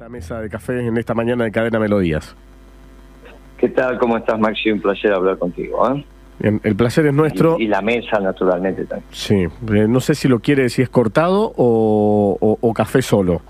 [0.00, 2.34] esta mesa de café en esta mañana de Cadena Melodías.
[3.58, 3.98] ¿Qué tal?
[3.98, 4.70] ¿Cómo estás, Maxi?
[4.70, 5.94] Un placer hablar contigo.
[5.94, 6.02] ¿eh?
[6.38, 7.56] Bien, el placer es nuestro.
[7.58, 9.06] Y, y la mesa, naturalmente, también.
[9.12, 13.42] Sí, eh, no sé si lo quiere, si es cortado o, o- o café solo.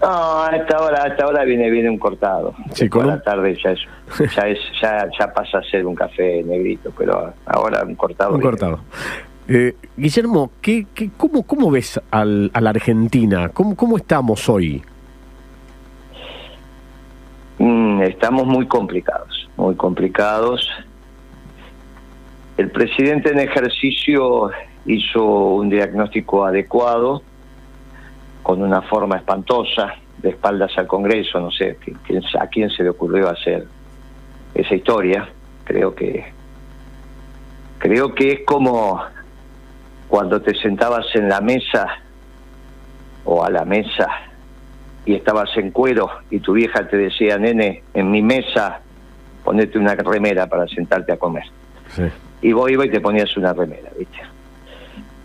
[0.00, 2.54] No, a esta hora, a esta hora viene viene un cortado.
[2.72, 3.80] Sí, con la tarde ya es,
[4.34, 8.30] ya es, ya, ya pasa a ser un café negrito, pero ahora un cortado.
[8.32, 8.50] Un viene.
[8.50, 8.80] cortado.
[9.46, 10.86] Eh, Guillermo, ¿qué,
[11.16, 13.50] cómo, ¿cómo ves al, a la Argentina?
[13.50, 14.82] ¿Cómo, ¿Cómo estamos hoy?
[17.58, 20.66] Mm, estamos muy complicados, muy complicados.
[22.56, 24.50] El presidente en ejercicio
[24.86, 27.22] hizo un diagnóstico adecuado,
[28.42, 32.82] con una forma espantosa, de espaldas al Congreso, no sé ¿qui- quién- a quién se
[32.82, 33.66] le ocurrió hacer
[34.54, 35.28] esa historia.
[35.64, 36.24] Creo que
[37.78, 39.02] creo que es como
[40.14, 41.88] cuando te sentabas en la mesa
[43.24, 44.08] o a la mesa
[45.04, 48.78] y estabas en cuero y tu vieja te decía, nene, en mi mesa
[49.42, 51.42] ponete una remera para sentarte a comer.
[51.88, 52.04] Sí.
[52.42, 54.18] Y vos ibas y te ponías una remera, ¿viste?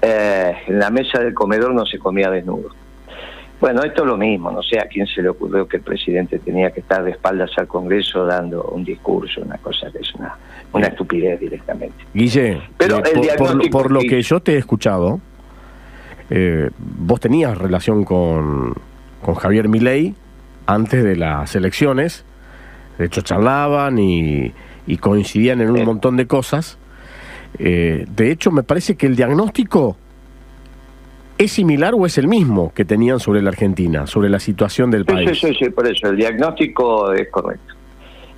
[0.01, 2.69] Eh, en la mesa del comedor no se comía desnudo.
[3.59, 6.39] Bueno, esto es lo mismo, no sé a quién se le ocurrió que el presidente
[6.39, 10.33] tenía que estar de espaldas al Congreso dando un discurso, una cosa que es una,
[10.71, 11.95] una estupidez directamente.
[12.13, 15.19] Guille, Pero eh, el por, por lo- diagnóstico por lo que yo te he escuchado,
[16.29, 18.75] eh, vos tenías relación con,
[19.21, 20.15] con Javier Milei
[20.65, 22.23] antes de las elecciones.
[22.97, 24.53] De hecho, charlaban y,
[24.87, 26.77] y coincidían en un montón de cosas.
[27.57, 29.97] Eh, de hecho, me parece que el diagnóstico
[31.39, 35.05] es similar o es el mismo que tenían sobre la Argentina, sobre la situación del
[35.05, 35.39] país.
[35.39, 37.73] sí, sí, sí, por eso, el diagnóstico es correcto.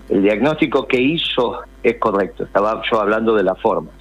[0.07, 2.43] El diagnóstico que hizo es correcto.
[2.43, 3.95] Estaba yo hablando de las formas.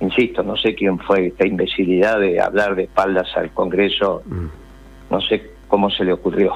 [0.00, 4.46] Insisto, no sé quién fue esta imbecilidad de hablar de espaldas al Congreso, Mm.
[5.10, 6.54] no sé cómo se le ocurrió,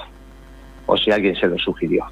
[0.85, 2.05] o si alguien se lo sugirió.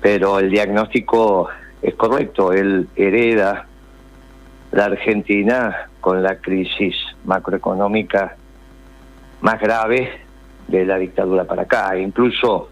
[0.00, 1.48] Pero el diagnóstico
[1.82, 3.66] es correcto, él hereda
[4.72, 8.36] la Argentina con la crisis macroeconómica
[9.40, 10.10] más grave
[10.66, 11.96] de la dictadura para acá.
[11.98, 12.68] Incluso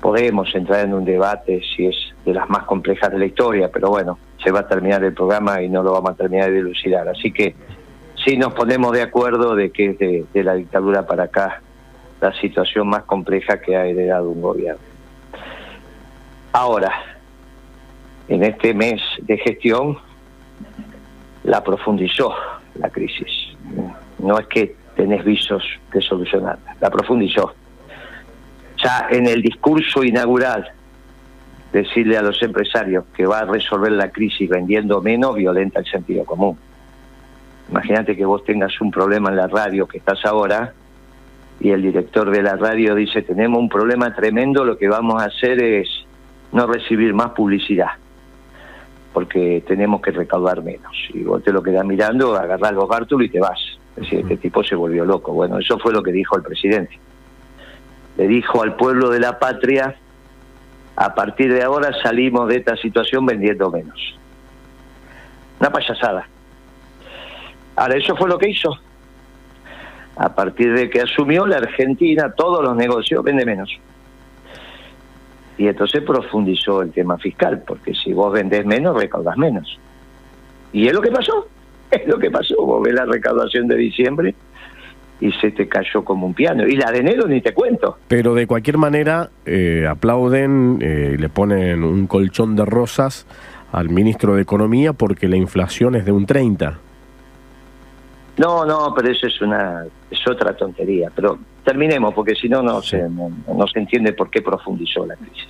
[0.00, 3.90] podemos entrar en un debate si es de las más complejas de la historia, pero
[3.90, 7.08] bueno, se va a terminar el programa y no lo vamos a terminar de dilucidar.
[7.08, 7.54] Así que
[8.24, 11.60] sí nos ponemos de acuerdo de que es de, de la dictadura para acá
[12.20, 14.80] la situación más compleja que ha heredado un gobierno.
[16.52, 16.92] Ahora,
[18.28, 19.98] en este mes de gestión,
[21.50, 22.32] la profundizó
[22.76, 23.56] la crisis.
[24.20, 27.52] No es que tenés visos de solucionarla, la profundizó.
[28.76, 30.70] Ya en el discurso inaugural,
[31.72, 36.24] decirle a los empresarios que va a resolver la crisis vendiendo menos violenta el sentido
[36.24, 36.56] común.
[37.68, 40.72] Imagínate que vos tengas un problema en la radio que estás ahora
[41.58, 45.26] y el director de la radio dice tenemos un problema tremendo, lo que vamos a
[45.26, 45.88] hacer es
[46.52, 47.90] no recibir más publicidad
[49.12, 50.96] porque tenemos que recaudar menos.
[51.12, 53.58] Y vos te lo quedás mirando, agarrás los bártulos y te vas.
[53.96, 55.32] Es decir, este tipo se volvió loco.
[55.32, 56.98] Bueno, eso fue lo que dijo el presidente.
[58.16, 59.96] Le dijo al pueblo de la patria,
[60.96, 64.18] a partir de ahora salimos de esta situación vendiendo menos.
[65.58, 66.28] Una payasada.
[67.76, 68.78] Ahora, eso fue lo que hizo.
[70.16, 73.70] A partir de que asumió la Argentina, todos los negocios vende menos.
[75.60, 79.78] Y entonces profundizó el tema fiscal, porque si vos vendés menos, recaudas menos.
[80.72, 81.48] Y es lo que pasó,
[81.90, 82.64] es lo que pasó.
[82.64, 84.34] Vos ves la recaudación de diciembre
[85.20, 86.66] y se te cayó como un piano.
[86.66, 87.98] Y la de enero ni te cuento.
[88.08, 93.26] Pero de cualquier manera, eh, aplauden, eh, le ponen un colchón de rosas
[93.70, 96.78] al ministro de Economía porque la inflación es de un 30.
[98.38, 101.12] No, no, pero eso es una es otra tontería.
[101.14, 105.16] Pero terminemos, porque si no, no, se, no, no se entiende por qué profundizó la
[105.16, 105.48] crisis.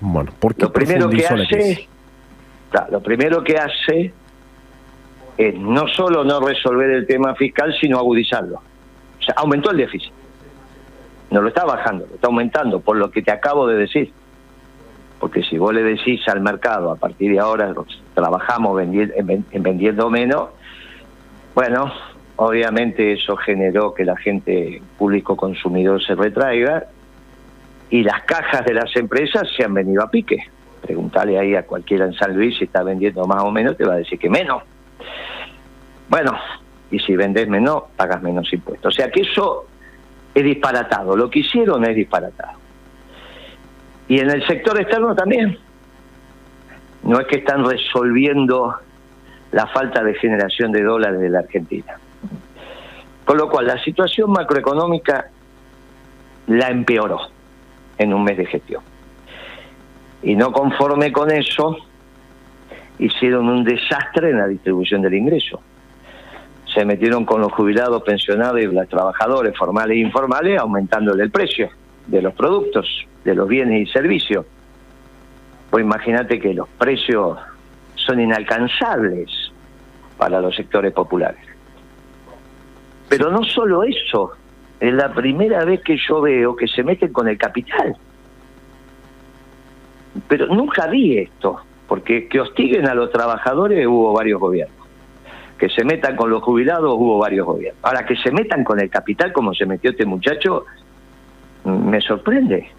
[0.00, 1.78] Bueno, ¿por qué Lo primero que profundizó la crisis?
[1.78, 1.88] hace,
[2.70, 4.12] claro, lo primero que hace
[5.36, 8.56] es no solo no resolver el tema fiscal, sino agudizarlo.
[9.18, 10.12] O sea, aumentó el déficit.
[11.30, 14.12] No lo está bajando, lo está aumentando, por lo que te acabo de decir.
[15.20, 17.72] Porque si vos le decís al mercado, a partir de ahora
[18.14, 20.48] trabajamos vendi- en ven- en vendiendo menos,
[21.54, 21.92] bueno,
[22.42, 26.86] obviamente eso generó que la gente público consumidor se retraiga
[27.90, 30.38] y las cajas de las empresas se han venido a pique.
[30.80, 33.92] Preguntale ahí a cualquiera en San Luis si está vendiendo más o menos, te va
[33.92, 34.62] a decir que menos.
[36.08, 36.32] Bueno,
[36.90, 38.94] y si vendes menos, pagas menos impuestos.
[38.94, 39.66] O sea que eso
[40.34, 41.14] es disparatado.
[41.16, 42.58] Lo que hicieron es disparatado.
[44.08, 45.58] Y en el sector externo también.
[47.02, 48.76] No es que están resolviendo
[49.52, 51.98] la falta de generación de dólares de la Argentina.
[53.30, 55.30] Con lo cual, la situación macroeconómica
[56.48, 57.20] la empeoró
[57.96, 58.82] en un mes de gestión.
[60.24, 61.76] Y no conforme con eso,
[62.98, 65.62] hicieron un desastre en la distribución del ingreso.
[66.74, 71.70] Se metieron con los jubilados, pensionados y los trabajadores formales e informales, aumentándole el precio
[72.08, 74.44] de los productos, de los bienes y servicios.
[75.70, 77.38] Pues imagínate que los precios
[77.94, 79.52] son inalcanzables
[80.18, 81.49] para los sectores populares.
[83.10, 84.30] Pero no solo eso,
[84.78, 87.96] es la primera vez que yo veo que se meten con el capital.
[90.28, 91.58] Pero nunca vi esto,
[91.88, 94.86] porque que hostiguen a los trabajadores hubo varios gobiernos.
[95.58, 97.84] Que se metan con los jubilados hubo varios gobiernos.
[97.84, 100.66] Ahora, que se metan con el capital como se metió este muchacho,
[101.64, 102.70] me sorprende.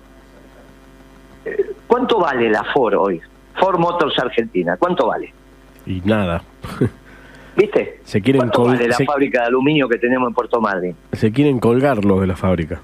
[1.87, 3.19] ¿Cuánto vale la Ford hoy?
[3.59, 5.33] Ford Motors Argentina, ¿cuánto vale?
[5.85, 6.41] Y nada.
[7.55, 7.99] ¿Viste?
[8.03, 10.95] Se quieren ¿Cuánto vale la fábrica de aluminio que tenemos en Puerto Madryn?
[11.11, 12.81] Se quieren colgar los de la fábrica.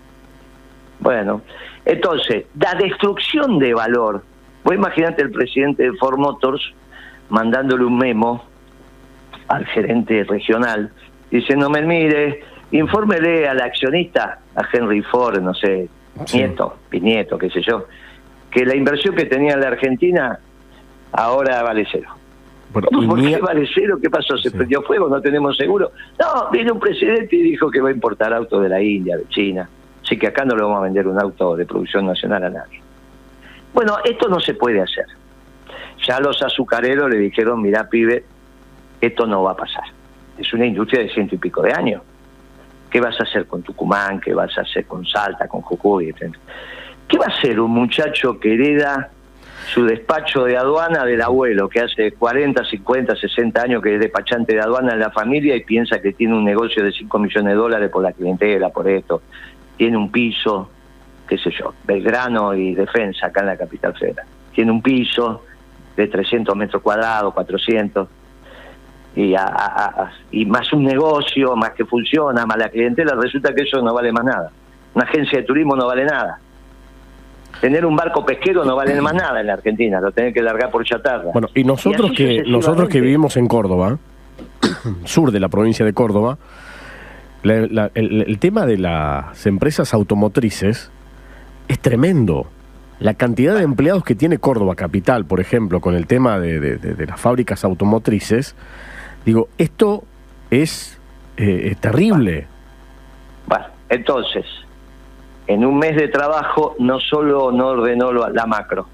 [0.99, 1.41] Bueno,
[1.85, 4.23] entonces, la destrucción de valor.
[4.63, 6.73] Vos imaginate el presidente de Ford Motors
[7.29, 8.43] mandándole un memo
[9.47, 10.91] al gerente regional
[11.31, 12.41] diciéndome, mire,
[12.71, 15.87] infórmele al accionista, a Henry Ford, no sé,
[16.33, 17.85] nieto, bisnieto, qué sé yo,
[18.51, 20.39] que la inversión que tenía en la Argentina
[21.11, 22.09] ahora vale cero.
[22.81, 23.97] ¿Por qué vale cero?
[24.01, 24.37] ¿Qué pasó?
[24.37, 25.07] ¿Se prendió fuego?
[25.07, 25.91] ¿No tenemos seguro?
[26.19, 29.27] No, vino un presidente y dijo que va a importar autos de la India, de
[29.29, 29.69] China.
[30.03, 32.81] Así que acá no le vamos a vender un auto de producción nacional a nadie.
[33.73, 35.05] Bueno, esto no se puede hacer.
[36.05, 38.23] Ya los azucareros le dijeron, mira, pibe,
[39.01, 39.83] esto no va a pasar.
[40.37, 42.01] Es una industria de ciento y pico de años.
[42.89, 44.21] ¿Qué vas a hacer con Tucumán?
[44.21, 46.13] ¿Qué vas a hacer con Salta, con Jujuy?
[47.07, 49.11] ¿Qué va a hacer un muchacho que hereda
[49.65, 54.53] su despacho de aduana del abuelo, que hace 40, 50, 60 años que es despachante
[54.53, 57.57] de aduana en la familia y piensa que tiene un negocio de 5 millones de
[57.57, 59.21] dólares por la clientela, por esto.
[59.75, 60.69] Tiene un piso,
[61.27, 64.25] qué sé yo, Belgrano y Defensa, acá en la capital federal.
[64.53, 65.43] Tiene un piso
[65.95, 68.07] de 300 metros cuadrados, 400,
[69.15, 69.33] y,
[70.31, 74.11] y más un negocio, más que funciona, más la clientela, resulta que eso no vale
[74.11, 74.51] más nada.
[74.93, 76.39] Una agencia de turismo no vale nada
[77.61, 80.69] tener un barco pesquero no vale más nada en la Argentina, lo tenés que largar
[80.69, 81.31] por chatarra.
[81.31, 83.97] Bueno, y nosotros que nosotros que vivimos en Córdoba,
[85.05, 86.37] sur de la provincia de Córdoba,
[87.43, 90.91] el, tema de las empresas automotrices
[91.67, 92.47] es tremendo.
[92.99, 97.19] La cantidad de empleados que tiene Córdoba capital, por ejemplo, con el tema de, las
[97.19, 98.55] fábricas automotrices,
[99.25, 100.03] digo, esto
[100.49, 100.99] es,
[101.37, 102.47] eh, es terrible.
[103.45, 104.45] Bueno, entonces,
[105.47, 108.87] en un mes de trabajo no solo no ordenó la macro,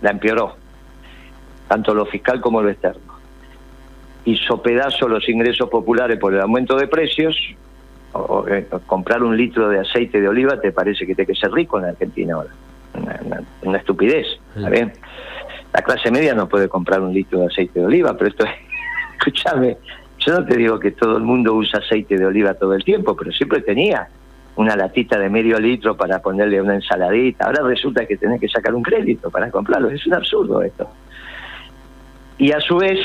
[0.00, 0.54] la empeoró,
[1.66, 3.18] tanto lo fiscal como lo externo.
[4.24, 7.36] Hizo pedazo los ingresos populares por el aumento de precios.
[8.48, 11.78] Eh, comprar un litro de aceite de oliva te parece que te que ser rico
[11.78, 12.50] en Argentina ahora.
[13.62, 14.26] Una, estupidez.
[14.56, 18.52] La clase media no puede comprar un litro de aceite de oliva, pero esto es,
[19.18, 19.76] escúchame,
[20.18, 23.16] yo no te digo que todo el mundo usa aceite de oliva todo el tiempo,
[23.16, 24.08] pero siempre tenía
[24.58, 27.46] una latita de medio litro para ponerle una ensaladita.
[27.46, 29.88] Ahora resulta que tenés que sacar un crédito para comprarlo.
[29.88, 30.90] Es un absurdo esto.
[32.38, 32.98] Y a su vez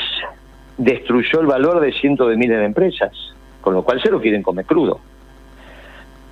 [0.76, 3.12] destruyó el valor de cientos de miles de empresas,
[3.60, 4.98] con lo cual se lo quieren comer crudo.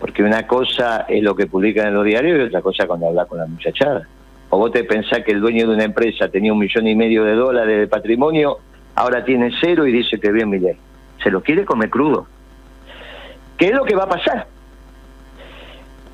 [0.00, 3.25] Porque una cosa es lo que publican en los diarios y otra cosa cuando habla
[3.26, 4.02] con la muchachada.
[4.50, 7.23] O vos te pensás que el dueño de una empresa tenía un millón y medio
[7.23, 8.58] de dólares de patrimonio,
[8.96, 10.58] ahora tiene cero y dice que bien mi.
[11.23, 12.26] Se lo quiere comer crudo.
[13.56, 14.49] ¿Qué es lo que va a pasar?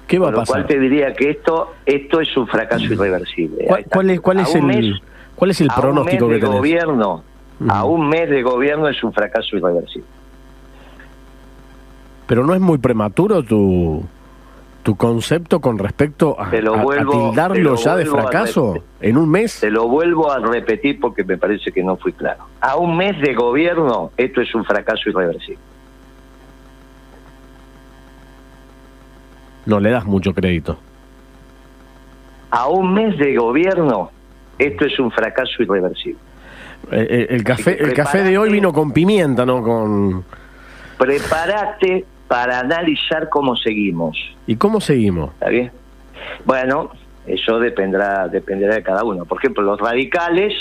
[0.08, 0.62] ¿Qué va a pasar?
[0.62, 3.66] Lo cual te diría que esto esto es un fracaso irreversible.
[3.66, 5.00] ¿Cuál, es, cuál es el,
[5.36, 7.22] cuál es el pronóstico que gobierno,
[7.68, 10.08] A un mes de gobierno es un fracaso irreversible.
[12.26, 14.02] Pero no es muy prematuro tu,
[14.82, 19.60] tu concepto con respecto a, tildarlo ya de fracaso en un mes.
[19.60, 22.44] Te lo vuelvo a repetir porque me parece que no fui claro.
[22.60, 25.60] A un mes de gobierno esto es un fracaso irreversible.
[29.68, 30.78] No le das mucho crédito.
[32.50, 34.10] A un mes de gobierno,
[34.58, 36.18] esto es un fracaso irreversible.
[36.90, 39.62] Eh, eh, el café, el café de hoy vino con pimienta, ¿no?
[39.62, 40.24] Con...
[40.96, 44.16] Prepárate para analizar cómo seguimos.
[44.46, 45.32] ¿Y cómo seguimos?
[45.34, 45.70] ¿Está bien?
[46.46, 46.90] Bueno,
[47.26, 49.26] eso dependerá, dependerá de cada uno.
[49.26, 50.54] Por ejemplo, los radicales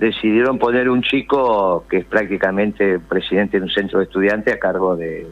[0.00, 4.96] decidieron poner un chico que es prácticamente presidente de un centro de estudiantes a cargo
[4.96, 5.24] de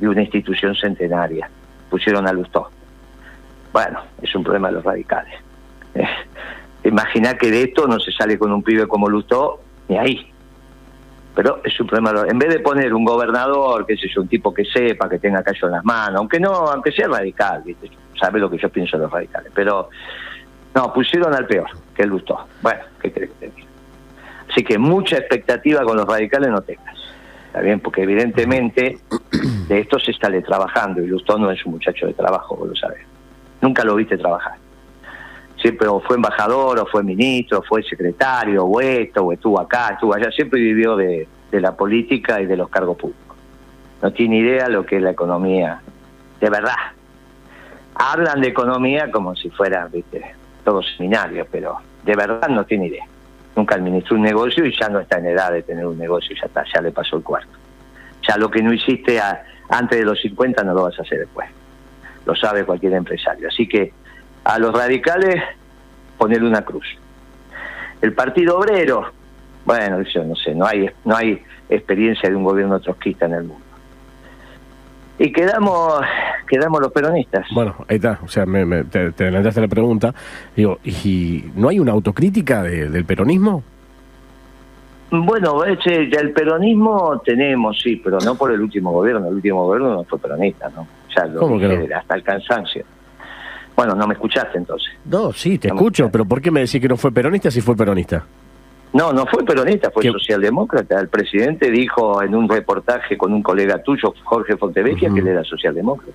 [0.00, 1.50] una institución centenaria
[1.90, 2.70] pusieron a Lustó.
[3.72, 5.34] Bueno, es un problema de los radicales.
[5.94, 6.06] Eh,
[6.84, 10.32] Imagina que de esto no se sale con un pibe como Lustó, ni ahí.
[11.34, 12.24] Pero es un problema.
[12.26, 15.68] En vez de poner un gobernador, sé yo, un tipo que sepa, que tenga callo
[15.68, 17.62] en las manos, aunque no, aunque sea radical,
[18.18, 19.52] sabe lo que yo pienso de los radicales.
[19.54, 19.90] Pero
[20.74, 22.46] no, pusieron al peor, que él gustó.
[22.62, 23.64] Bueno, ¿qué crees que te?
[24.50, 26.96] Así que mucha expectativa con los radicales no tengas.
[27.48, 27.80] ¿Está bien?
[27.80, 28.98] Porque evidentemente
[29.68, 32.76] de esto se está trabajando y Lustó no es un muchacho de trabajo, vos lo
[32.76, 33.00] sabes.
[33.60, 34.54] Nunca lo viste trabajar.
[35.60, 39.90] Siempre o fue embajador, o fue ministro, o fue secretario, o esto, o estuvo acá,
[39.94, 40.30] estuvo allá.
[40.30, 43.36] Siempre vivió de, la política y de los cargos públicos.
[44.00, 45.80] No tiene idea lo que es la economía,
[46.40, 46.76] de verdad.
[47.94, 50.22] Hablan de economía como si fuera, viste,
[50.64, 53.06] todo seminario, pero de verdad no tiene idea
[53.58, 56.46] nunca administró un negocio y ya no está en edad de tener un negocio, ya
[56.46, 57.50] está, ya le pasó el cuarto.
[58.28, 59.18] Ya lo que no hiciste
[59.70, 61.48] antes de los 50 no lo vas a hacer después.
[62.26, 63.48] Lo sabe cualquier empresario.
[63.48, 63.92] Así que
[64.44, 65.42] a los radicales
[66.18, 66.86] ponerle una cruz.
[68.02, 69.10] El Partido Obrero,
[69.64, 73.44] bueno, yo no sé, no hay, no hay experiencia de un gobierno trotskista en el
[73.44, 73.64] mundo.
[75.18, 76.00] Y quedamos
[76.48, 77.46] quedamos los peronistas.
[77.52, 80.14] Bueno, ahí está, o sea, me, te, te, adelantaste la pregunta.
[80.56, 83.62] Digo, ¿y no hay una autocrítica del peronismo?
[85.10, 89.26] Bueno, ya el peronismo tenemos, sí, pero no por el último gobierno.
[89.28, 90.86] El último gobierno no fue peronista, ¿no?
[91.16, 91.96] Ya lo ¿Cómo que no?
[91.96, 92.84] hasta el cansancio.
[93.74, 94.90] Bueno, no me escuchaste entonces.
[95.04, 97.76] No, sí, te escucho, pero ¿por qué me decís que no fue peronista si fue
[97.76, 98.24] peronista?
[98.92, 100.98] No, no fue peronista, fue socialdemócrata.
[100.98, 105.44] El presidente dijo en un reportaje con un colega tuyo, Jorge Fontevecchia, que él era
[105.44, 106.12] socialdemócrata.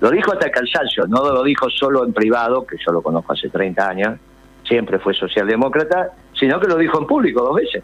[0.00, 3.32] Lo dijo hasta el cansancio, no lo dijo solo en privado, que yo lo conozco
[3.32, 4.18] hace 30 años,
[4.64, 7.82] siempre fue socialdemócrata, sino que lo dijo en público dos veces.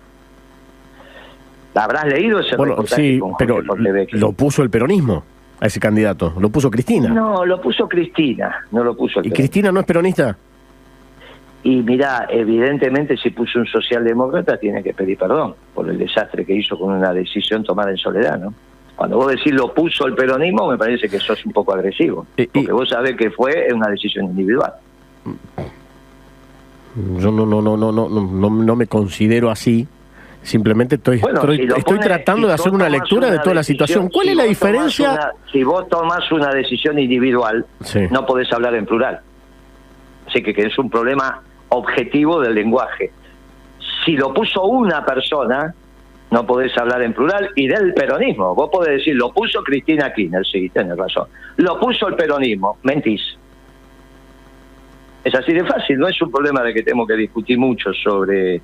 [1.74, 5.24] ¿La habrás leído ese bueno, sí, pero lo puso el peronismo
[5.58, 7.08] a ese candidato, lo puso Cristina.
[7.08, 10.36] No, lo puso Cristina, no lo puso el ¿Y Cristina no es peronista?
[11.62, 16.54] Y mira, evidentemente si puso un socialdemócrata tiene que pedir perdón por el desastre que
[16.54, 18.52] hizo con una decisión tomada en soledad, ¿no?
[18.96, 22.26] Cuando vos decís lo puso el peronismo, me parece que sos un poco agresivo.
[22.36, 24.74] porque vos sabés que fue una decisión individual.
[26.94, 29.86] Yo no, no, no, no, no, no, no me considero así.
[30.42, 31.22] Simplemente estoy,
[31.76, 34.08] estoy, tratando de hacer una lectura de toda la situación.
[34.08, 35.32] ¿Cuál es la diferencia?
[35.52, 37.64] si vos tomás una decisión individual,
[38.10, 39.20] no podés hablar en plural.
[40.26, 43.12] Así que, que es un problema objetivo del lenguaje.
[44.04, 45.72] Si lo puso una persona,
[46.32, 48.54] no podés hablar en plural, y del peronismo.
[48.54, 51.28] Vos podés decir, lo puso Cristina Kirchner, sí, tenés razón.
[51.56, 53.20] Lo puso el peronismo, mentís.
[55.24, 58.60] Es así de fácil, no es un problema de que tenemos que discutir mucho sobre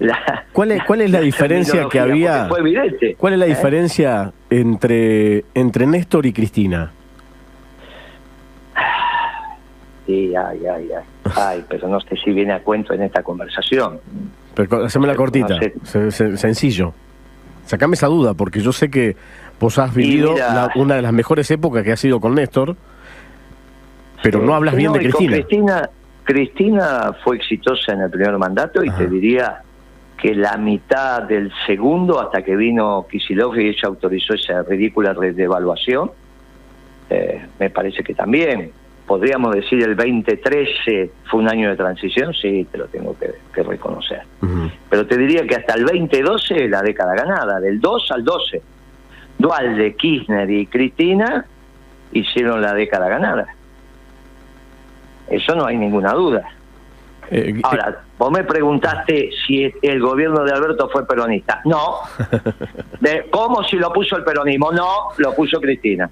[0.00, 0.44] la...
[0.52, 2.46] ¿Cuál es, cuál es la diferencia que había?
[2.46, 3.14] Fue evidente.
[3.16, 3.50] ¿Cuál es la ¿Eh?
[3.50, 6.90] diferencia entre, entre Néstor y Cristina?
[10.06, 11.32] Sí, ay, ay, ay.
[11.36, 14.00] Ay, pero no sé si viene a cuento en esta conversación.
[14.54, 16.92] Pero haceme la cortita, sencillo.
[17.66, 19.16] Sacame esa duda, porque yo sé que
[19.60, 20.34] vos has vivido
[20.74, 22.76] una de las mejores épocas que ha sido con Néstor,
[24.22, 25.32] pero no hablas bien de Cristina.
[25.32, 25.90] Cristina.
[26.24, 29.62] Cristina fue exitosa en el primer mandato y te diría
[30.16, 36.12] que la mitad del segundo, hasta que vino Kisilov y ella autorizó esa ridícula devaluación,
[37.10, 38.70] eh, me parece que también
[39.04, 44.22] podríamos decir el 2013 fue un año de transición, sí, te lo tengo que, reconocer.
[44.88, 48.62] Pero te diría que hasta el 2012 la década ganada, del 2 al 12.
[49.38, 51.44] Dualde, Kirchner y Cristina
[52.12, 53.46] hicieron la década ganada.
[55.28, 56.48] Eso no hay ninguna duda.
[57.30, 61.60] Eh, Ahora, vos me preguntaste si el gobierno de Alberto fue peronista.
[61.64, 62.00] No.
[63.00, 64.70] De, ¿Cómo si lo puso el peronismo?
[64.72, 66.10] No, lo puso Cristina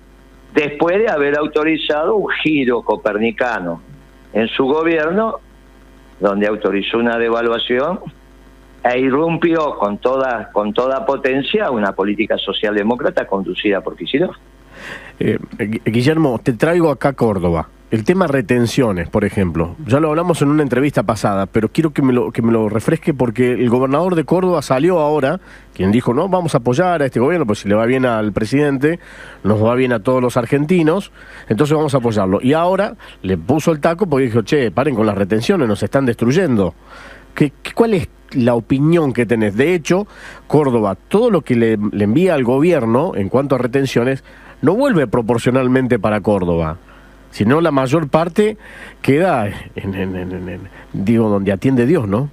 [0.55, 3.83] después de haber autorizado un giro copernicano
[4.33, 5.41] en su gobierno,
[6.19, 8.01] donde autorizó una devaluación
[8.83, 14.37] e irrumpió con toda, con toda potencia una política socialdemócrata conducida por Kicillof.
[15.19, 15.39] Eh,
[15.85, 17.69] Guillermo, te traigo acá Córdoba.
[17.91, 22.03] El tema retenciones, por ejemplo, ya lo hablamos en una entrevista pasada, pero quiero que
[22.03, 25.41] me lo, que me lo refresque porque el gobernador de Córdoba salió ahora,
[25.75, 28.33] quien dijo, no, vamos a apoyar a este gobierno, pues si le va bien al
[28.33, 29.01] presidente,
[29.43, 31.11] nos va bien a todos los argentinos,
[31.49, 32.39] entonces vamos a apoyarlo.
[32.41, 36.07] Y ahora le puso el taco porque dijo, che, paren con las retenciones, nos están
[36.07, 36.75] destruyendo.
[37.35, 39.57] ¿Qué, cuál es la opinión que tenés?
[39.57, 40.07] De hecho,
[40.47, 44.23] Córdoba, todo lo que le, le envía al gobierno en cuanto a retenciones,
[44.63, 46.79] no vuelve proporcionalmente para Córdoba
[47.31, 48.57] sino la mayor parte
[49.03, 52.31] queda en, digo donde atiende Dios, ¿no?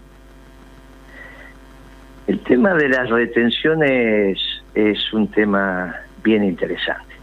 [2.28, 4.38] El tema de las retenciones
[4.76, 7.16] es un tema bien interesante.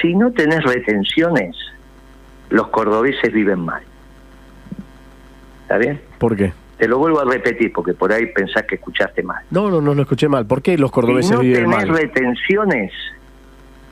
[0.00, 1.56] Si no tenés retenciones,
[2.50, 3.82] los cordobeses viven mal.
[5.62, 6.00] ¿Está bien?
[6.18, 6.52] ¿Por qué?
[6.78, 9.42] Te lo vuelvo a repetir porque por ahí pensás que escuchaste mal.
[9.50, 10.46] No, no, no lo escuché mal.
[10.46, 11.82] ¿Por qué los cordobeses viven mal?
[11.82, 12.92] Si no tenés retenciones,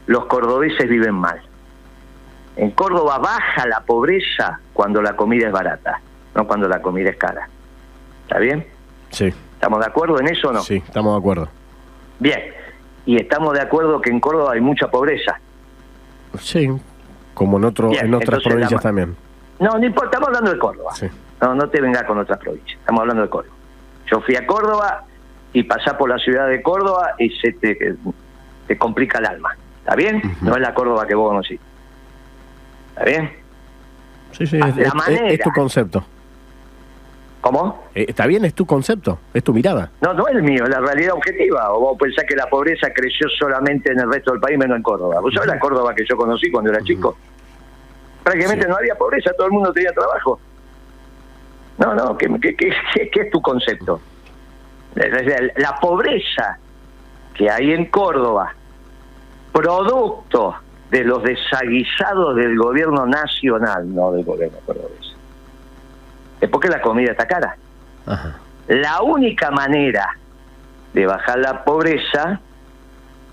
[0.06, 1.40] los cordobeses viven mal.
[2.56, 6.00] En Córdoba baja la pobreza cuando la comida es barata,
[6.34, 7.48] no cuando la comida es cara.
[8.24, 8.66] ¿Está bien?
[9.10, 9.26] Sí.
[9.54, 10.60] ¿Estamos de acuerdo en eso o no?
[10.60, 11.48] Sí, estamos de acuerdo.
[12.20, 12.40] Bien.
[13.06, 15.38] Y estamos de acuerdo que en Córdoba hay mucha pobreza.
[16.40, 16.68] Sí,
[17.34, 19.16] como en, otro, Bien, en otras provincias la- también.
[19.58, 20.94] No, no importa, estamos hablando de Córdoba.
[20.94, 21.06] Sí.
[21.40, 22.78] No, no te vengas con otras provincias.
[22.78, 23.54] Estamos hablando de Córdoba.
[24.10, 25.04] Yo fui a Córdoba
[25.52, 27.96] y pasás por la ciudad de Córdoba y se te,
[28.66, 29.56] te complica el alma.
[29.80, 30.22] ¿Está bien?
[30.40, 31.60] No es la Córdoba que vos conocís.
[32.96, 33.32] ¿Está bien?
[34.32, 36.04] Sí, sí, Ah, es, es- es- tu concepto.
[37.40, 37.84] ¿Cómo?
[37.94, 39.90] Eh, está bien, es tu concepto, es tu mirada.
[40.00, 41.72] No, no es el mío, es la realidad objetiva.
[41.74, 44.82] O vos pensás que la pobreza creció solamente en el resto del país, menos en
[44.82, 45.20] Córdoba.
[45.20, 47.16] ¿Vos sabés la Córdoba que yo conocí cuando era chico?
[48.22, 48.70] Prácticamente Sí.
[48.70, 50.40] no había pobreza, todo el mundo tenía trabajo.
[51.76, 54.00] No, no, ¿qué, qué, qué- qué- qué es tu concepto?
[55.56, 56.58] La pobreza
[57.34, 58.54] que hay en Córdoba,
[59.52, 60.54] producto
[60.94, 65.16] de los desaguisados del gobierno nacional, no del gobierno cordobés,
[66.40, 67.56] es porque la comida está cara.
[68.06, 68.38] Ajá.
[68.68, 70.16] La única manera
[70.92, 72.40] de bajar la pobreza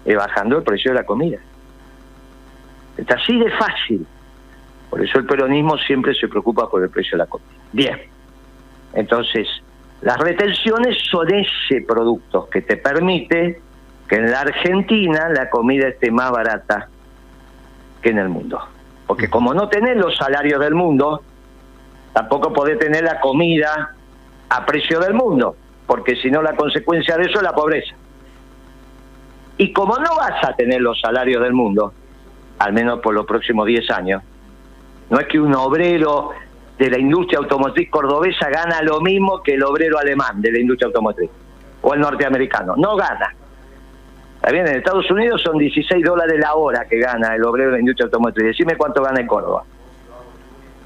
[0.04, 1.38] es bajando el precio de la comida.
[2.98, 4.08] Está así de fácil.
[4.90, 7.52] Por eso el peronismo siempre se preocupa por el precio de la comida.
[7.72, 8.02] Bien.
[8.94, 9.48] Entonces,
[10.02, 13.62] las retenciones son ese producto que te permite
[14.10, 16.90] que en la Argentina la comida esté más barata
[18.02, 18.60] que en el mundo.
[19.08, 21.22] Porque como no tenés los salarios del mundo,
[22.14, 23.96] tampoco podés tener la comida
[24.50, 25.56] a precio del mundo,
[25.86, 27.96] porque si no la consecuencia de eso es la pobreza.
[29.58, 31.94] Y como no vas a tener los salarios del mundo,
[32.60, 34.24] al menos por los próximos 10 años,
[35.10, 36.32] no es que un obrero
[36.78, 40.88] de la industria automotriz cordobesa gana lo mismo que el obrero alemán de la industria
[40.88, 41.30] automotriz,
[41.82, 43.36] o el norteamericano, no gana.
[44.42, 47.74] Está bien, en Estados Unidos son 16 dólares la hora que gana el obrero de
[47.74, 48.48] la industria automotriz.
[48.48, 49.64] Decime cuánto gana en Córdoba.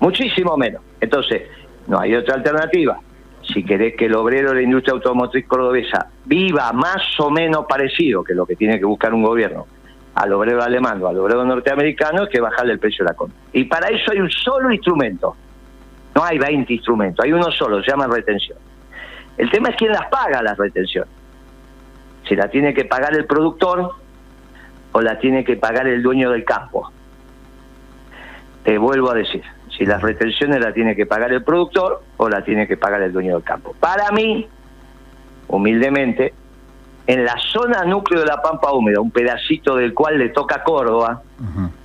[0.02, 0.82] Muchísimo menos.
[1.00, 1.44] Entonces,
[1.88, 3.00] no hay otra alternativa.
[3.42, 8.26] Si querés que el obrero de la industria automotriz cordobesa viva más o menos parecido,
[8.26, 9.68] que lo que tiene que buscar un gobierno,
[10.16, 13.38] al obrero alemán o al obrero norteamericano, es que bajarle el precio de la comida.
[13.54, 15.34] Y para eso hay un solo instrumento.
[16.14, 18.58] No hay 20 instrumentos, hay uno solo, se llama retención.
[19.38, 21.25] El tema es quién las paga las retenciones.
[22.28, 23.92] Si la tiene que pagar el productor
[24.92, 26.92] o la tiene que pagar el dueño del campo.
[28.64, 29.44] Te vuelvo a decir,
[29.78, 33.12] si las retenciones la tiene que pagar el productor o la tiene que pagar el
[33.12, 33.76] dueño del campo.
[33.80, 34.48] Para mí,
[35.48, 36.34] humildemente,
[37.08, 41.22] en la zona núcleo de la Pampa Húmeda, un pedacito del cual le toca Córdoba,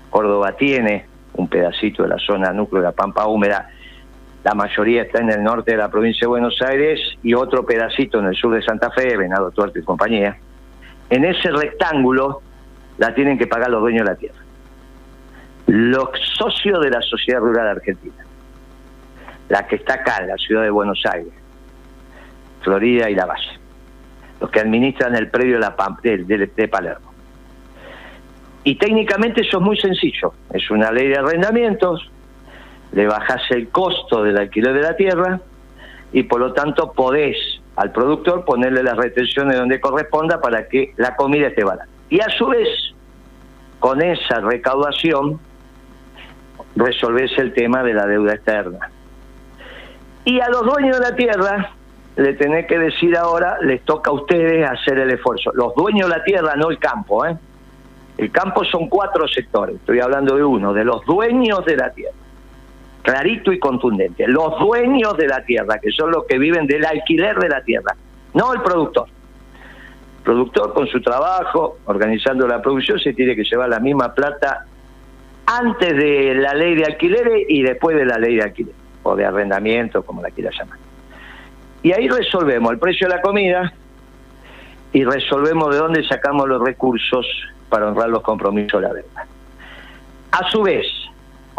[0.09, 3.69] Córdoba tiene un pedacito de la zona núcleo de la Pampa Húmeda,
[4.45, 8.19] la mayoría está en el norte de la provincia de Buenos Aires y otro pedacito
[8.21, 10.37] en el sur de Santa Fe, Venado Tuerto y compañía.
[11.11, 12.41] En ese rectángulo
[12.99, 14.39] la tienen que pagar los dueños de la tierra.
[15.67, 18.25] Los socios de la Sociedad Rural Argentina,
[19.49, 21.33] la que está acá en la ciudad de Buenos Aires,
[22.63, 23.59] Florida y La Valle,
[24.41, 27.13] los que administran el predio la de- de Palermo.
[28.65, 32.11] Y técnicamente eso es muy sencillo, es una ley de arrendamientos,
[32.93, 35.41] le bajás el costo del alquiler de la tierra
[36.13, 37.37] y por lo tanto podés
[37.77, 41.89] al productor ponerle las retenciones donde corresponda para que la comida esté barata.
[42.09, 42.69] Y a su vez,
[43.79, 45.39] con esa recaudación,
[46.77, 48.91] resolvés el tema de la deuda externa.
[50.25, 51.71] Y a los dueños de la tierra
[52.17, 55.53] le tenés que decir ahora, les toca a ustedes hacer el esfuerzo.
[55.55, 57.37] Los dueños de la tierra, no el campo, ¿eh?
[58.19, 62.15] El campo son cuatro sectores, estoy hablando de uno, de los dueños de la tierra.
[63.03, 64.27] Clarito y contundente.
[64.27, 67.97] Los dueños de la tierra, que son los que viven del alquiler de la tierra,
[68.35, 69.09] no el productor.
[70.19, 74.67] El productor con su trabajo, organizando la producción, se tiene que llevar la misma plata
[75.47, 79.25] antes de la ley de alquileres y después de la ley de alquiler, o de
[79.25, 80.79] arrendamiento, como la quiera llamar.
[81.83, 83.73] Y ahí resolvemos el precio de la comida
[84.93, 87.27] y resolvemos de dónde sacamos los recursos
[87.69, 89.27] para honrar los compromisos de la deuda.
[90.33, 90.87] A su vez,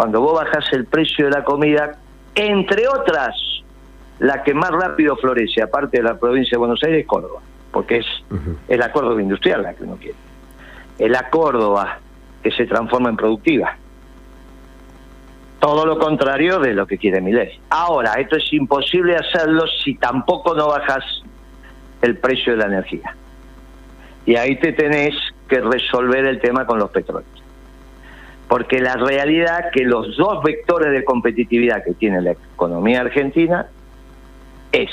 [0.01, 1.95] cuando vos bajás el precio de la comida,
[2.33, 3.35] entre otras,
[4.17, 7.39] la que más rápido florece, aparte de la provincia de Buenos Aires, es Córdoba,
[7.71, 8.07] porque es,
[8.67, 10.17] la Córdoba industrial la que uno quiere.
[10.97, 11.99] Es la Córdoba
[12.41, 13.77] que se transforma en productiva.
[15.59, 17.61] Todo lo contrario de lo que quiere mi ley.
[17.69, 21.03] Ahora, esto es imposible hacerlo si tampoco no bajas
[22.01, 23.15] el precio de la energía.
[24.25, 25.13] Y ahí te tenés
[25.47, 27.41] que resolver el tema con los petróleos.
[28.51, 33.67] Porque la realidad que los dos vectores de competitividad que tiene la economía argentina
[34.73, 34.89] es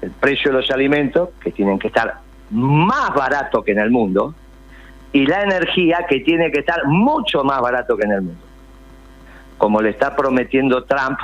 [0.00, 2.14] el precio de los alimentos, que tienen que estar
[2.50, 4.34] más barato que en el mundo,
[5.12, 8.42] y la energía, que tiene que estar mucho más barato que en el mundo.
[9.58, 11.20] como le está prometiendo Trump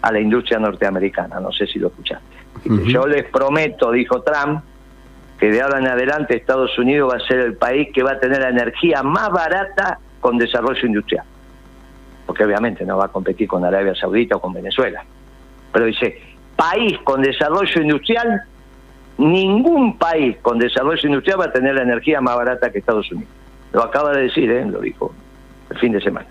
[0.00, 1.38] a la industria norteamericana.
[1.38, 2.24] No sé si lo escuchaste.
[2.86, 4.62] Yo les prometo, dijo Trump,
[5.38, 8.18] que de ahora en adelante Estados Unidos va a ser el país que va a
[8.18, 11.24] tener la energía más barata con desarrollo industrial.
[12.24, 15.04] Porque obviamente no va a competir con Arabia Saudita o con Venezuela.
[15.72, 16.22] Pero dice,
[16.56, 18.42] país con desarrollo industrial,
[19.18, 23.30] ningún país con desarrollo industrial va a tener la energía más barata que Estados Unidos.
[23.72, 24.64] Lo acaba de decir, ¿eh?
[24.64, 25.12] lo dijo
[25.70, 26.26] el fin de semana.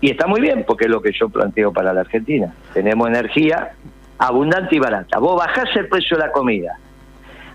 [0.00, 2.54] Y está muy bien, porque es lo que yo planteo para la Argentina.
[2.74, 3.72] Tenemos energía
[4.18, 5.18] abundante y barata.
[5.18, 6.78] Vos bajás el precio de la comida,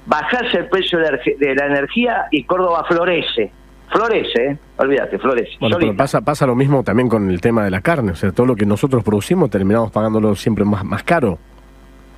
[0.06, 3.52] bajás el precio de la energía y Córdoba florece.
[3.92, 4.58] Florece, ¿eh?
[4.78, 5.52] olvídate, florece.
[5.60, 8.12] Bueno, pero pasa, pasa lo mismo también con el tema de la carne.
[8.12, 11.40] O sea, todo lo que nosotros producimos terminamos pagándolo siempre más, más caro.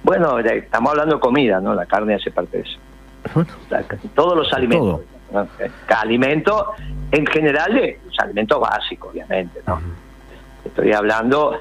[0.03, 1.73] Bueno, estamos hablando de comida, ¿no?
[1.73, 2.79] La carne hace parte de eso.
[4.15, 5.01] todos los alimentos.
[5.88, 6.65] Alimentos,
[7.12, 9.79] en general, los alimentos básicos, obviamente, ¿no?
[10.65, 11.57] Estoy hablando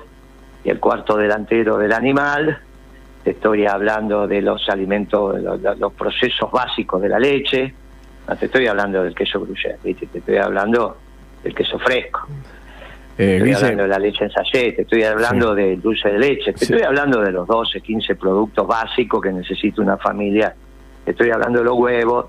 [0.65, 2.59] del cuarto delantero del animal,
[3.23, 7.75] te estoy hablando de los alimentos, los, los procesos básicos de la leche,
[8.31, 10.97] no te estoy hablando del queso gruyere, te estoy hablando
[11.43, 12.29] del queso fresco.
[13.19, 16.53] Eh, estoy hablando de la leche en sachet, te estoy hablando del dulce de leche,
[16.53, 20.55] te estoy hablando de los 12, 15 productos básicos que necesita una familia,
[21.05, 22.25] te estoy hablando de los huevos,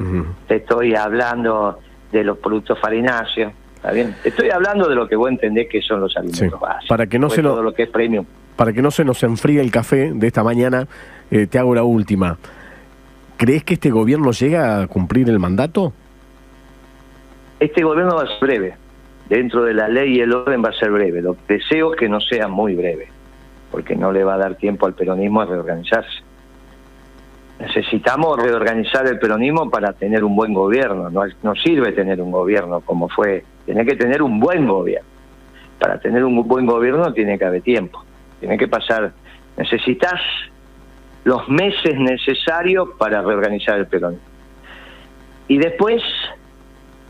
[0.48, 1.80] te estoy hablando
[2.12, 4.16] de los productos farináceos, ¿está bien?
[4.24, 6.90] Te estoy hablando de lo que vos entendés que son los alimentos básicos.
[6.90, 9.60] Para que no se todo lo que es premium para que no se nos enfríe
[9.60, 10.88] el café de esta mañana,
[11.32, 12.38] eh, te hago la última.
[13.42, 15.94] ¿Crees que este gobierno llega a cumplir el mandato?
[17.60, 18.76] Este gobierno va a ser breve.
[19.30, 21.24] Dentro de la ley y el orden va a ser breve.
[21.24, 23.08] Lo que deseo es que no sea muy breve,
[23.72, 26.20] porque no le va a dar tiempo al peronismo a reorganizarse.
[27.60, 31.10] Necesitamos reorganizar el peronismo para tener un buen gobierno.
[31.10, 33.44] No, no sirve tener un gobierno como fue.
[33.66, 35.10] Tiene que tener un buen gobierno.
[35.80, 38.06] Para tener un buen gobierno tiene que haber tiempo.
[38.40, 39.14] Tiene que pasar,
[39.58, 40.22] necesitas
[41.24, 44.20] los meses necesarios para reorganizar el Perón.
[45.48, 46.02] Y después,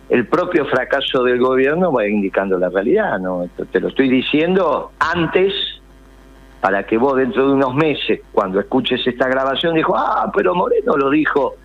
[0.09, 3.47] el propio fracaso del gobierno va indicando la realidad, ¿no?
[3.71, 5.53] Te lo estoy diciendo antes
[6.59, 10.95] para que vos dentro de unos meses, cuando escuches esta grabación, dijo, ah, pero Moreno
[10.95, 11.55] lo dijo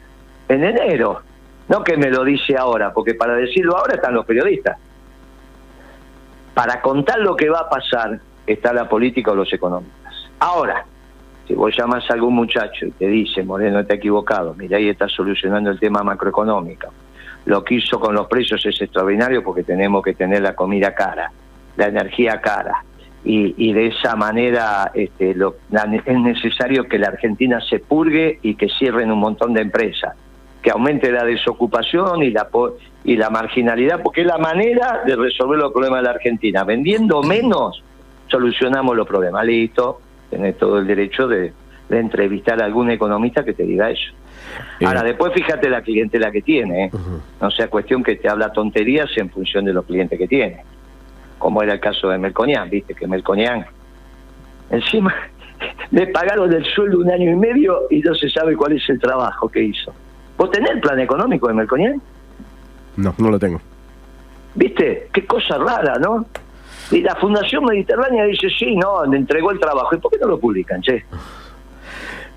[0.48, 1.20] en enero,
[1.68, 4.78] no que me lo dice ahora, porque para decirlo ahora están los periodistas.
[6.54, 10.30] Para contar lo que va a pasar está la política o los económicos.
[10.38, 10.86] Ahora,
[11.46, 15.08] si vos llamas a algún muchacho y te dice, Moreno, está equivocado, mira, ahí está
[15.08, 16.88] solucionando el tema macroeconómico.
[17.44, 21.30] Lo que hizo con los precios es extraordinario porque tenemos que tener la comida cara,
[21.76, 22.82] la energía cara.
[23.28, 28.68] Y, de esa manera este, lo, es necesario que la Argentina se purgue y que
[28.68, 30.14] cierren un montón de empresas,
[30.62, 32.48] que aumente la desocupación y la,
[33.02, 36.62] y la marginalidad, porque es la manera de resolver los problemas de la Argentina.
[36.62, 37.82] Vendiendo menos
[38.28, 39.44] solucionamos los problemas.
[39.44, 41.52] Listo, tenés todo el derecho de,
[41.88, 44.12] entrevistar a algún economista que te diga eso.
[44.80, 44.86] Eh.
[44.86, 46.90] Ahora, después fíjate la clientela que tiene, ¿eh?
[47.40, 50.64] no sea cuestión que te habla tonterías en función de los clientes que tiene,
[51.38, 53.66] como era el caso de Melconian, viste que Melconian,
[54.70, 55.14] encima
[55.92, 58.98] le pagaron el sueldo un año y medio y no se sabe cuál es el
[58.98, 59.92] trabajo que hizo.
[60.36, 62.02] ¿Vos tenés el plan económico de Melconian?
[62.96, 63.60] No, no lo tengo.
[64.54, 65.08] ¿Viste?
[65.12, 66.26] Qué cosa rara, ¿no?
[66.90, 69.94] Y la Fundación Mediterránea dice, sí, no, le entregó el trabajo.
[69.94, 71.04] ¿Y por qué no lo publican, che?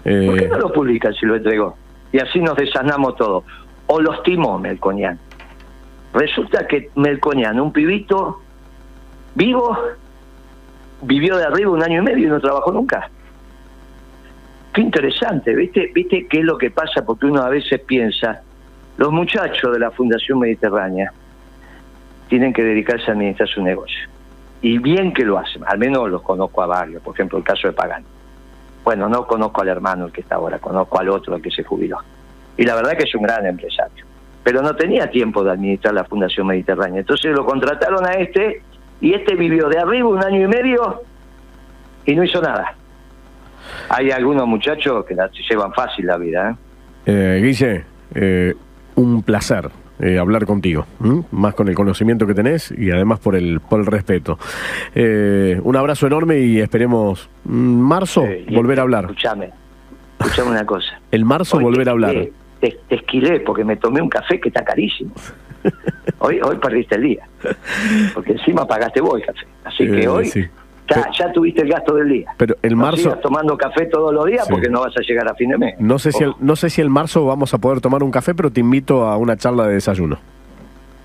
[0.05, 1.77] Eh, ¿Por qué no lo publican si lo entregó?
[2.11, 3.43] Y así nos desanamos todo.
[3.87, 5.19] O los timó Melconian.
[6.13, 8.41] Resulta que Melconian, un pibito
[9.35, 9.77] vivo,
[11.01, 13.09] vivió de arriba un año y medio y no trabajó nunca.
[14.73, 15.91] Qué interesante, ¿viste?
[15.93, 17.05] ¿Viste qué es lo que pasa?
[17.05, 18.41] Porque uno a veces piensa,
[18.97, 21.11] los muchachos de la Fundación Mediterránea
[22.27, 24.09] tienen que dedicarse a administrar su negocio
[24.61, 27.67] y bien que lo hacen, al menos los conozco a varios, por ejemplo el caso
[27.67, 28.05] de Pagani.
[28.83, 31.63] Bueno, no conozco al hermano el que está ahora, conozco al otro el que se
[31.63, 31.97] jubiló.
[32.57, 34.05] Y la verdad que es un gran empresario,
[34.43, 36.99] pero no tenía tiempo de administrar la Fundación Mediterránea.
[36.99, 38.61] Entonces lo contrataron a este
[38.99, 41.03] y este vivió de arriba un año y medio
[42.05, 42.75] y no hizo nada.
[43.89, 46.57] Hay algunos muchachos que la llevan fácil la vida.
[47.05, 47.37] ¿eh?
[47.37, 48.55] eh Guille, eh,
[48.95, 50.85] un placer eh, hablar contigo,
[51.31, 54.39] más con el conocimiento que tenés y además por el, por el respeto.
[54.95, 59.05] Eh, un abrazo enorme y esperemos marzo volver a hablar.
[59.05, 59.49] Escúchame,
[60.19, 60.99] escúchame una cosa.
[61.11, 62.15] El marzo volver a hablar.
[62.61, 65.11] Te, esquilé porque me tomé un café que está carísimo.
[66.21, 67.29] Hoy, hoy perdiste el día.
[68.13, 69.47] Porque encima pagaste vos el café.
[69.63, 70.29] Así que eh, hoy
[71.17, 72.33] ya, tuviste el gasto del día.
[72.37, 73.17] Pero el marzo.
[73.21, 75.75] tomando café todos los días porque no vas a llegar a fin de mes.
[75.79, 78.33] No sé, si el, no sé si el marzo vamos a poder tomar un café,
[78.33, 80.17] pero te invito a una charla de desayuno.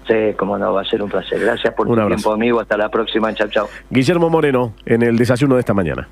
[0.06, 1.40] Sí, como no, va a ser un placer.
[1.40, 2.16] Gracias por Un tu abrazo.
[2.16, 2.60] tiempo, amigo.
[2.60, 3.32] Hasta la próxima.
[3.32, 3.68] Chao, chao.
[3.88, 6.08] Guillermo Moreno, en el desayuno de esta mañana.